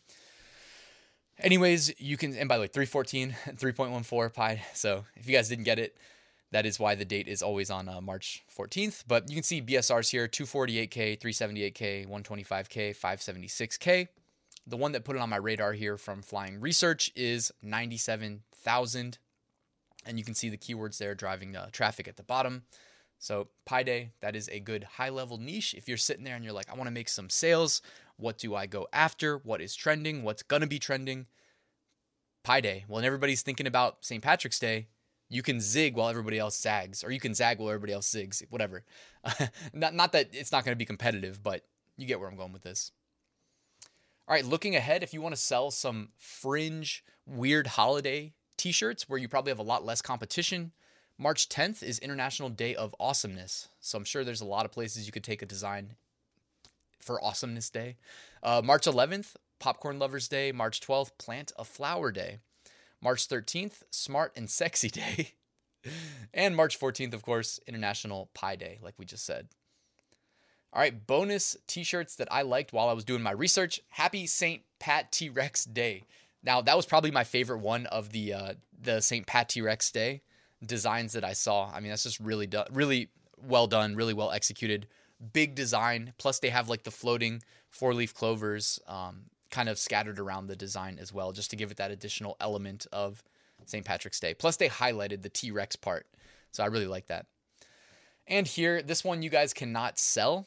anyways, 1.38 2.00
you 2.00 2.16
can 2.16 2.34
and 2.34 2.48
by 2.48 2.56
the 2.56 2.62
way, 2.62 2.66
314 2.66 3.36
3.14 3.56 4.34
pi. 4.34 4.64
So 4.74 5.04
if 5.14 5.28
you 5.28 5.36
guys 5.36 5.48
didn't 5.48 5.64
get 5.64 5.78
it, 5.78 5.96
that 6.50 6.64
is 6.64 6.80
why 6.80 6.94
the 6.94 7.04
date 7.04 7.28
is 7.28 7.42
always 7.42 7.70
on 7.70 7.88
uh, 7.88 8.00
March 8.00 8.42
14th. 8.56 9.04
But 9.06 9.28
you 9.28 9.34
can 9.34 9.42
see 9.42 9.60
BSRs 9.60 10.10
here 10.10 10.26
248K, 10.26 11.20
378K, 11.20 12.08
125K, 12.08 12.96
576K. 12.96 14.08
The 14.66 14.76
one 14.76 14.92
that 14.92 15.04
put 15.04 15.16
it 15.16 15.22
on 15.22 15.30
my 15.30 15.36
radar 15.36 15.72
here 15.72 15.96
from 15.96 16.22
Flying 16.22 16.60
Research 16.60 17.10
is 17.14 17.52
97,000. 17.62 19.18
And 20.06 20.18
you 20.18 20.24
can 20.24 20.34
see 20.34 20.48
the 20.48 20.56
keywords 20.56 20.98
there 20.98 21.14
driving 21.14 21.54
uh, 21.54 21.68
traffic 21.70 22.08
at 22.08 22.16
the 22.16 22.22
bottom. 22.22 22.62
So, 23.18 23.48
Pi 23.66 23.82
Day, 23.82 24.10
that 24.20 24.36
is 24.36 24.48
a 24.48 24.60
good 24.60 24.84
high 24.84 25.08
level 25.08 25.38
niche. 25.38 25.74
If 25.74 25.88
you're 25.88 25.96
sitting 25.96 26.24
there 26.24 26.36
and 26.36 26.44
you're 26.44 26.54
like, 26.54 26.70
I 26.70 26.76
want 26.76 26.86
to 26.86 26.92
make 26.92 27.08
some 27.08 27.28
sales, 27.28 27.82
what 28.16 28.38
do 28.38 28.54
I 28.54 28.66
go 28.66 28.86
after? 28.92 29.38
What 29.38 29.60
is 29.60 29.74
trending? 29.74 30.22
What's 30.22 30.42
going 30.42 30.62
to 30.62 30.68
be 30.68 30.78
trending? 30.78 31.26
Pi 32.44 32.60
Day. 32.60 32.84
Well, 32.88 32.98
and 32.98 33.06
everybody's 33.06 33.42
thinking 33.42 33.66
about 33.66 34.04
St. 34.04 34.22
Patrick's 34.22 34.58
Day 34.58 34.86
You 35.28 35.42
can 35.42 35.61
zig 35.61 35.94
while 35.94 36.08
everybody 36.08 36.38
else 36.38 36.58
zags, 36.58 37.04
or 37.04 37.11
you 37.11 37.20
can 37.20 37.35
zag 37.35 37.58
while 37.58 37.68
everybody 37.68 37.92
else 37.92 38.11
zigs, 38.11 38.42
whatever. 38.50 38.85
not, 39.73 39.94
not 39.94 40.12
that 40.12 40.30
it's 40.32 40.52
not 40.52 40.64
going 40.64 40.75
to 40.75 40.78
be 40.78 40.87
competitive, 40.87 41.42
but 41.42 41.64
you 41.97 42.06
get 42.06 42.18
where 42.18 42.28
I'm 42.28 42.37
going 42.37 42.52
with 42.52 42.62
this. 42.62 42.92
All 44.26 44.35
right, 44.35 44.44
looking 44.44 44.76
ahead, 44.76 45.02
if 45.02 45.12
you 45.12 45.20
want 45.20 45.35
to 45.35 45.40
sell 45.40 45.70
some 45.70 46.11
fringe, 46.16 47.04
weird 47.26 47.66
holiday 47.66 48.32
t 48.56 48.73
shirts 48.73 49.08
where 49.08 49.18
you 49.18 49.28
probably 49.28 49.50
have 49.50 49.58
a 49.58 49.62
lot 49.62 49.85
less 49.85 50.02
competition, 50.02 50.73
March 51.16 51.49
10th 51.49 51.82
is 51.82 51.99
International 51.99 52.49
Day 52.49 52.75
of 52.75 52.94
Awesomeness. 53.00 53.68
So 53.80 53.99
I'm 53.99 54.04
sure 54.04 54.25
there's 54.25 54.40
a 54.40 54.47
lot 54.47 54.64
of 54.64 54.73
places 54.73 55.06
you 55.06 55.12
could 55.12 55.25
take 55.25 55.42
a 55.42 55.47
design 55.47 55.97
for 57.00 57.23
Awesomeness 57.25 57.70
Day. 57.70 57.97
Uh, 58.42 58.62
March 58.64 58.85
11th, 58.85 59.35
Popcorn 59.58 59.99
Lovers 59.99 60.28
Day. 60.28 60.52
March 60.52 60.80
12th, 60.80 61.11
Plant 61.18 61.52
a 61.58 61.64
Flower 61.64 62.12
Day. 62.12 62.38
March 63.02 63.28
13th, 63.28 63.82
Smart 63.90 64.32
and 64.36 64.50
Sexy 64.50 64.88
Day. 64.88 65.32
and 66.34 66.56
March 66.56 66.78
14th, 66.78 67.14
of 67.14 67.22
course, 67.22 67.60
International 67.66 68.30
Pie 68.34 68.56
Day, 68.56 68.78
like 68.82 68.94
we 68.98 69.04
just 69.04 69.24
said. 69.24 69.48
All 70.72 70.82
right, 70.82 71.06
bonus 71.06 71.56
t 71.66 71.82
shirts 71.82 72.16
that 72.16 72.28
I 72.30 72.42
liked 72.42 72.72
while 72.72 72.88
I 72.88 72.92
was 72.92 73.04
doing 73.04 73.22
my 73.22 73.30
research. 73.30 73.80
Happy 73.88 74.26
St. 74.26 74.62
Pat 74.78 75.10
T 75.10 75.30
Rex 75.30 75.64
Day. 75.64 76.04
Now, 76.42 76.60
that 76.60 76.76
was 76.76 76.86
probably 76.86 77.10
my 77.10 77.24
favorite 77.24 77.60
one 77.60 77.86
of 77.86 78.10
the 78.10 78.34
uh, 78.34 78.52
the 78.78 79.00
St. 79.00 79.26
Pat 79.26 79.48
T 79.48 79.62
Rex 79.62 79.90
Day 79.90 80.22
designs 80.64 81.14
that 81.14 81.24
I 81.24 81.32
saw. 81.32 81.70
I 81.72 81.80
mean, 81.80 81.90
that's 81.90 82.02
just 82.02 82.20
really 82.20 82.46
done, 82.46 82.66
really 82.70 83.08
well 83.42 83.66
done, 83.66 83.96
really 83.96 84.14
well 84.14 84.30
executed. 84.30 84.86
Big 85.32 85.54
design. 85.54 86.12
Plus, 86.18 86.38
they 86.38 86.50
have 86.50 86.68
like 86.68 86.82
the 86.82 86.90
floating 86.90 87.42
four 87.70 87.94
leaf 87.94 88.14
clovers 88.14 88.78
um, 88.86 89.24
kind 89.50 89.68
of 89.68 89.78
scattered 89.78 90.18
around 90.18 90.46
the 90.46 90.56
design 90.56 90.98
as 91.00 91.12
well, 91.12 91.32
just 91.32 91.50
to 91.50 91.56
give 91.56 91.70
it 91.70 91.76
that 91.76 91.90
additional 91.90 92.36
element 92.40 92.86
of 92.92 93.22
St. 93.66 93.84
Patrick's 93.84 94.20
Day. 94.20 94.34
Plus, 94.34 94.56
they 94.56 94.68
highlighted 94.68 95.22
the 95.22 95.28
T 95.28 95.50
Rex 95.50 95.76
part. 95.76 96.06
So 96.52 96.62
I 96.62 96.66
really 96.66 96.86
like 96.86 97.06
that. 97.06 97.26
And 98.26 98.46
here, 98.46 98.82
this 98.82 99.04
one 99.04 99.22
you 99.22 99.30
guys 99.30 99.54
cannot 99.54 99.98
sell 99.98 100.46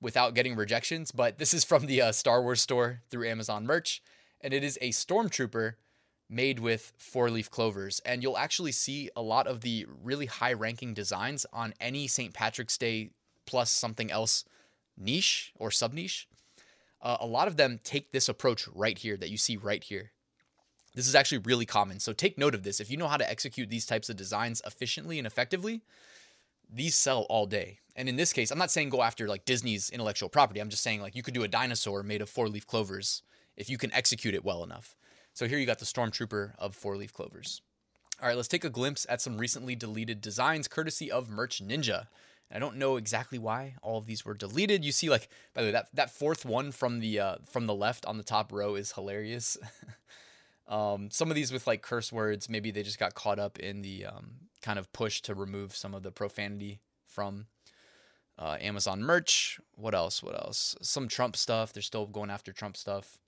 without 0.00 0.34
getting 0.34 0.54
rejections, 0.54 1.10
but 1.10 1.38
this 1.38 1.52
is 1.52 1.64
from 1.64 1.86
the 1.86 2.00
uh, 2.02 2.12
Star 2.12 2.42
Wars 2.42 2.60
store 2.60 3.00
through 3.10 3.28
Amazon 3.28 3.66
merch. 3.66 4.02
And 4.40 4.54
it 4.54 4.62
is 4.62 4.78
a 4.80 4.90
Stormtrooper 4.90 5.74
made 6.30 6.58
with 6.58 6.92
four 6.98 7.30
leaf 7.30 7.50
clovers. 7.50 8.00
And 8.04 8.22
you'll 8.22 8.38
actually 8.38 8.72
see 8.72 9.10
a 9.16 9.22
lot 9.22 9.46
of 9.46 9.62
the 9.62 9.86
really 10.02 10.26
high 10.26 10.52
ranking 10.52 10.94
designs 10.94 11.46
on 11.52 11.74
any 11.80 12.06
St. 12.06 12.34
Patrick's 12.34 12.78
Day 12.78 13.10
plus 13.46 13.70
something 13.70 14.10
else 14.10 14.44
niche 14.96 15.52
or 15.58 15.70
sub 15.70 15.92
niche. 15.92 16.28
Uh, 17.00 17.16
a 17.20 17.26
lot 17.26 17.48
of 17.48 17.56
them 17.56 17.78
take 17.84 18.12
this 18.12 18.28
approach 18.28 18.66
right 18.74 18.98
here 18.98 19.16
that 19.16 19.30
you 19.30 19.36
see 19.36 19.56
right 19.56 19.82
here. 19.84 20.12
This 20.94 21.06
is 21.06 21.14
actually 21.14 21.38
really 21.38 21.66
common. 21.66 22.00
So 22.00 22.12
take 22.12 22.38
note 22.38 22.54
of 22.54 22.64
this. 22.64 22.80
If 22.80 22.90
you 22.90 22.96
know 22.96 23.08
how 23.08 23.16
to 23.16 23.30
execute 23.30 23.70
these 23.70 23.86
types 23.86 24.08
of 24.08 24.16
designs 24.16 24.60
efficiently 24.66 25.18
and 25.18 25.26
effectively, 25.26 25.82
these 26.68 26.96
sell 26.96 27.22
all 27.28 27.46
day. 27.46 27.78
And 27.94 28.08
in 28.08 28.16
this 28.16 28.32
case, 28.32 28.50
I'm 28.50 28.58
not 28.58 28.70
saying 28.70 28.90
go 28.90 29.02
after 29.02 29.28
like 29.28 29.44
Disney's 29.44 29.90
intellectual 29.90 30.28
property. 30.28 30.60
I'm 30.60 30.70
just 30.70 30.82
saying 30.82 31.00
like 31.00 31.14
you 31.14 31.22
could 31.22 31.34
do 31.34 31.44
a 31.44 31.48
dinosaur 31.48 32.02
made 32.02 32.20
of 32.20 32.28
four 32.28 32.48
leaf 32.48 32.66
clovers 32.66 33.22
if 33.56 33.70
you 33.70 33.78
can 33.78 33.92
execute 33.92 34.34
it 34.34 34.44
well 34.44 34.64
enough. 34.64 34.96
So 35.34 35.46
here 35.46 35.58
you 35.58 35.66
got 35.66 35.78
the 35.78 35.84
Stormtrooper 35.84 36.54
of 36.58 36.74
four 36.74 36.96
leaf 36.96 37.12
clovers. 37.12 37.62
All 38.20 38.26
right, 38.26 38.36
let's 38.36 38.48
take 38.48 38.64
a 38.64 38.70
glimpse 38.70 39.06
at 39.08 39.20
some 39.20 39.38
recently 39.38 39.76
deleted 39.76 40.20
designs 40.20 40.66
courtesy 40.66 41.10
of 41.10 41.28
Merch 41.28 41.62
Ninja. 41.62 42.06
I 42.50 42.58
don't 42.58 42.76
know 42.76 42.96
exactly 42.96 43.38
why 43.38 43.74
all 43.82 43.98
of 43.98 44.06
these 44.06 44.24
were 44.24 44.34
deleted. 44.34 44.84
You 44.84 44.92
see, 44.92 45.10
like 45.10 45.28
by 45.54 45.62
the 45.62 45.68
way, 45.68 45.72
that 45.72 45.88
that 45.94 46.10
fourth 46.10 46.44
one 46.44 46.72
from 46.72 47.00
the 47.00 47.20
uh, 47.20 47.36
from 47.50 47.66
the 47.66 47.74
left 47.74 48.06
on 48.06 48.16
the 48.16 48.24
top 48.24 48.52
row 48.52 48.74
is 48.74 48.92
hilarious. 48.92 49.58
um, 50.68 51.10
some 51.10 51.30
of 51.30 51.34
these 51.34 51.52
with 51.52 51.66
like 51.66 51.82
curse 51.82 52.12
words, 52.12 52.48
maybe 52.48 52.70
they 52.70 52.82
just 52.82 52.98
got 52.98 53.14
caught 53.14 53.38
up 53.38 53.58
in 53.58 53.82
the 53.82 54.06
um, 54.06 54.30
kind 54.62 54.78
of 54.78 54.92
push 54.92 55.20
to 55.22 55.34
remove 55.34 55.76
some 55.76 55.94
of 55.94 56.02
the 56.02 56.10
profanity 56.10 56.80
from 57.06 57.46
uh, 58.38 58.56
Amazon 58.60 59.02
merch. 59.02 59.60
What 59.74 59.94
else? 59.94 60.22
What 60.22 60.34
else? 60.34 60.76
Some 60.80 61.08
Trump 61.08 61.36
stuff. 61.36 61.72
They're 61.72 61.82
still 61.82 62.06
going 62.06 62.30
after 62.30 62.52
Trump 62.52 62.76
stuff. 62.76 63.18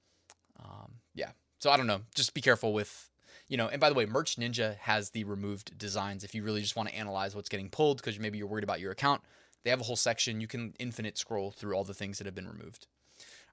Um, 0.58 1.00
yeah, 1.14 1.30
so 1.58 1.70
I 1.70 1.76
don't 1.76 1.86
know. 1.86 2.02
Just 2.14 2.34
be 2.34 2.40
careful 2.40 2.72
with, 2.72 3.09
you 3.50 3.58
know. 3.58 3.68
And 3.68 3.78
by 3.78 3.90
the 3.90 3.94
way, 3.94 4.06
Merch 4.06 4.36
Ninja 4.36 4.76
has 4.78 5.10
the 5.10 5.24
removed 5.24 5.76
designs. 5.76 6.24
If 6.24 6.34
you 6.34 6.42
really 6.42 6.62
just 6.62 6.76
want 6.76 6.88
to 6.88 6.94
analyze 6.94 7.36
what's 7.36 7.50
getting 7.50 7.68
pulled 7.68 7.98
because 7.98 8.18
maybe 8.18 8.38
you're 8.38 8.46
worried 8.46 8.64
about 8.64 8.80
your 8.80 8.92
account, 8.92 9.20
they 9.62 9.68
have 9.68 9.80
a 9.80 9.84
whole 9.84 9.96
section. 9.96 10.40
You 10.40 10.46
can 10.46 10.72
infinite 10.78 11.18
scroll 11.18 11.50
through 11.50 11.74
all 11.74 11.84
the 11.84 11.92
things 11.92 12.16
that 12.16 12.26
have 12.26 12.34
been 12.34 12.48
removed. 12.48 12.86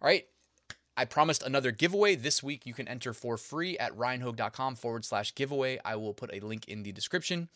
All 0.02 0.08
right. 0.08 0.26
I 0.96 1.06
promised 1.06 1.44
another 1.44 1.72
giveaway 1.72 2.16
this 2.16 2.42
week. 2.42 2.66
You 2.66 2.74
can 2.74 2.88
enter 2.88 3.14
for 3.14 3.38
free 3.38 3.78
at 3.78 3.96
ryanhogue.com 3.96 4.76
forward 4.76 5.06
slash 5.06 5.36
giveaway. 5.36 5.80
I 5.86 5.96
will 5.96 6.14
put 6.14 6.34
a 6.34 6.40
link 6.40 6.68
in 6.68 6.82
the 6.82 6.92
description 6.92 7.50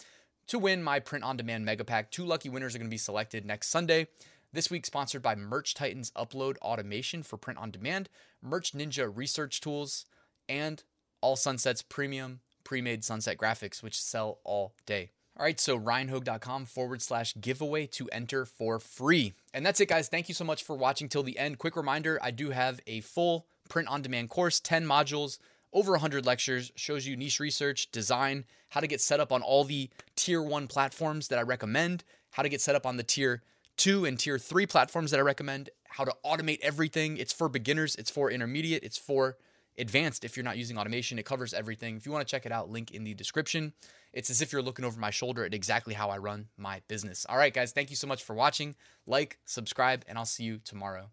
to 0.47 0.59
win 0.59 0.83
my 0.83 0.99
print 0.99 1.23
on 1.23 1.37
demand 1.37 1.65
mega 1.65 1.83
pack. 1.83 2.11
Two 2.11 2.25
lucky 2.25 2.49
winners 2.49 2.75
are 2.75 2.77
going 2.77 2.89
to 2.89 2.93
be 2.93 2.99
selected 2.99 3.45
next 3.45 3.69
Sunday. 3.69 4.07
This 4.53 4.69
week, 4.69 4.85
sponsored 4.85 5.21
by 5.21 5.33
Merch 5.33 5.73
Titans 5.73 6.11
Upload 6.11 6.57
Automation 6.57 7.23
for 7.23 7.37
print 7.37 7.57
on 7.57 7.71
demand, 7.71 8.09
Merch 8.43 8.73
Ninja 8.73 9.09
Research 9.11 9.61
Tools, 9.61 10.05
and 10.49 10.83
All 11.21 11.35
Sunsets 11.35 11.81
Premium 11.81 12.41
pre-made 12.63 13.03
sunset 13.03 13.37
graphics, 13.37 13.83
which 13.83 14.01
sell 14.01 14.39
all 14.45 14.73
day. 14.85 15.11
All 15.37 15.43
right, 15.43 15.59
so 15.59 15.77
ryanhogue.com 15.77 16.65
forward 16.65 17.01
slash 17.01 17.33
giveaway 17.41 17.85
to 17.87 18.07
enter 18.13 18.45
for 18.45 18.79
free. 18.79 19.33
And 19.53 19.65
that's 19.65 19.81
it, 19.81 19.89
guys. 19.89 20.07
Thank 20.07 20.29
you 20.29 20.35
so 20.35 20.45
much 20.45 20.63
for 20.63 20.75
watching 20.75 21.09
till 21.09 21.23
the 21.23 21.37
end. 21.37 21.57
Quick 21.57 21.75
reminder 21.75 22.17
I 22.21 22.31
do 22.31 22.51
have 22.51 22.79
a 22.87 23.01
full 23.01 23.45
print 23.67 23.87
on 23.89 24.01
demand 24.01 24.29
course, 24.29 24.59
10 24.59 24.85
modules, 24.85 25.37
over 25.73 25.91
100 25.91 26.25
lectures, 26.25 26.71
shows 26.75 27.05
you 27.05 27.17
niche 27.17 27.39
research, 27.39 27.91
design, 27.91 28.45
how 28.69 28.79
to 28.79 28.87
get 28.87 29.01
set 29.01 29.19
up 29.19 29.31
on 29.33 29.41
all 29.41 29.63
the 29.63 29.89
tier 30.15 30.41
one 30.41 30.67
platforms 30.67 31.27
that 31.29 31.39
I 31.39 31.43
recommend, 31.43 32.05
how 32.31 32.43
to 32.43 32.49
get 32.49 32.61
set 32.61 32.75
up 32.75 32.85
on 32.85 32.97
the 32.97 33.03
tier 33.03 33.41
two 33.75 34.05
and 34.05 34.19
tier 34.19 34.37
three 34.37 34.65
platforms 34.65 35.11
that 35.11 35.19
I 35.19 35.23
recommend, 35.23 35.69
how 35.89 36.03
to 36.03 36.15
automate 36.25 36.59
everything. 36.61 37.17
It's 37.17 37.33
for 37.33 37.49
beginners, 37.49 37.95
it's 37.95 38.11
for 38.11 38.29
intermediate, 38.29 38.83
it's 38.83 38.97
for 38.97 39.37
advanced 39.77 40.23
if 40.23 40.35
you're 40.35 40.43
not 40.43 40.57
using 40.57 40.77
automation. 40.77 41.19
It 41.19 41.25
covers 41.25 41.53
everything. 41.53 41.97
If 41.97 42.05
you 42.05 42.11
want 42.11 42.27
to 42.27 42.31
check 42.31 42.45
it 42.45 42.51
out, 42.51 42.69
link 42.69 42.91
in 42.91 43.03
the 43.03 43.13
description. 43.13 43.73
It's 44.13 44.29
as 44.29 44.41
if 44.41 44.51
you're 44.51 44.61
looking 44.61 44.85
over 44.85 44.99
my 44.99 45.09
shoulder 45.09 45.45
at 45.45 45.53
exactly 45.53 45.93
how 45.93 46.09
I 46.09 46.17
run 46.17 46.47
my 46.57 46.81
business. 46.87 47.25
All 47.29 47.37
right, 47.37 47.53
guys, 47.53 47.71
thank 47.71 47.89
you 47.89 47.95
so 47.95 48.07
much 48.07 48.23
for 48.23 48.35
watching. 48.35 48.75
Like, 49.07 49.39
subscribe, 49.45 50.03
and 50.07 50.17
I'll 50.17 50.25
see 50.25 50.43
you 50.43 50.59
tomorrow. 50.63 51.09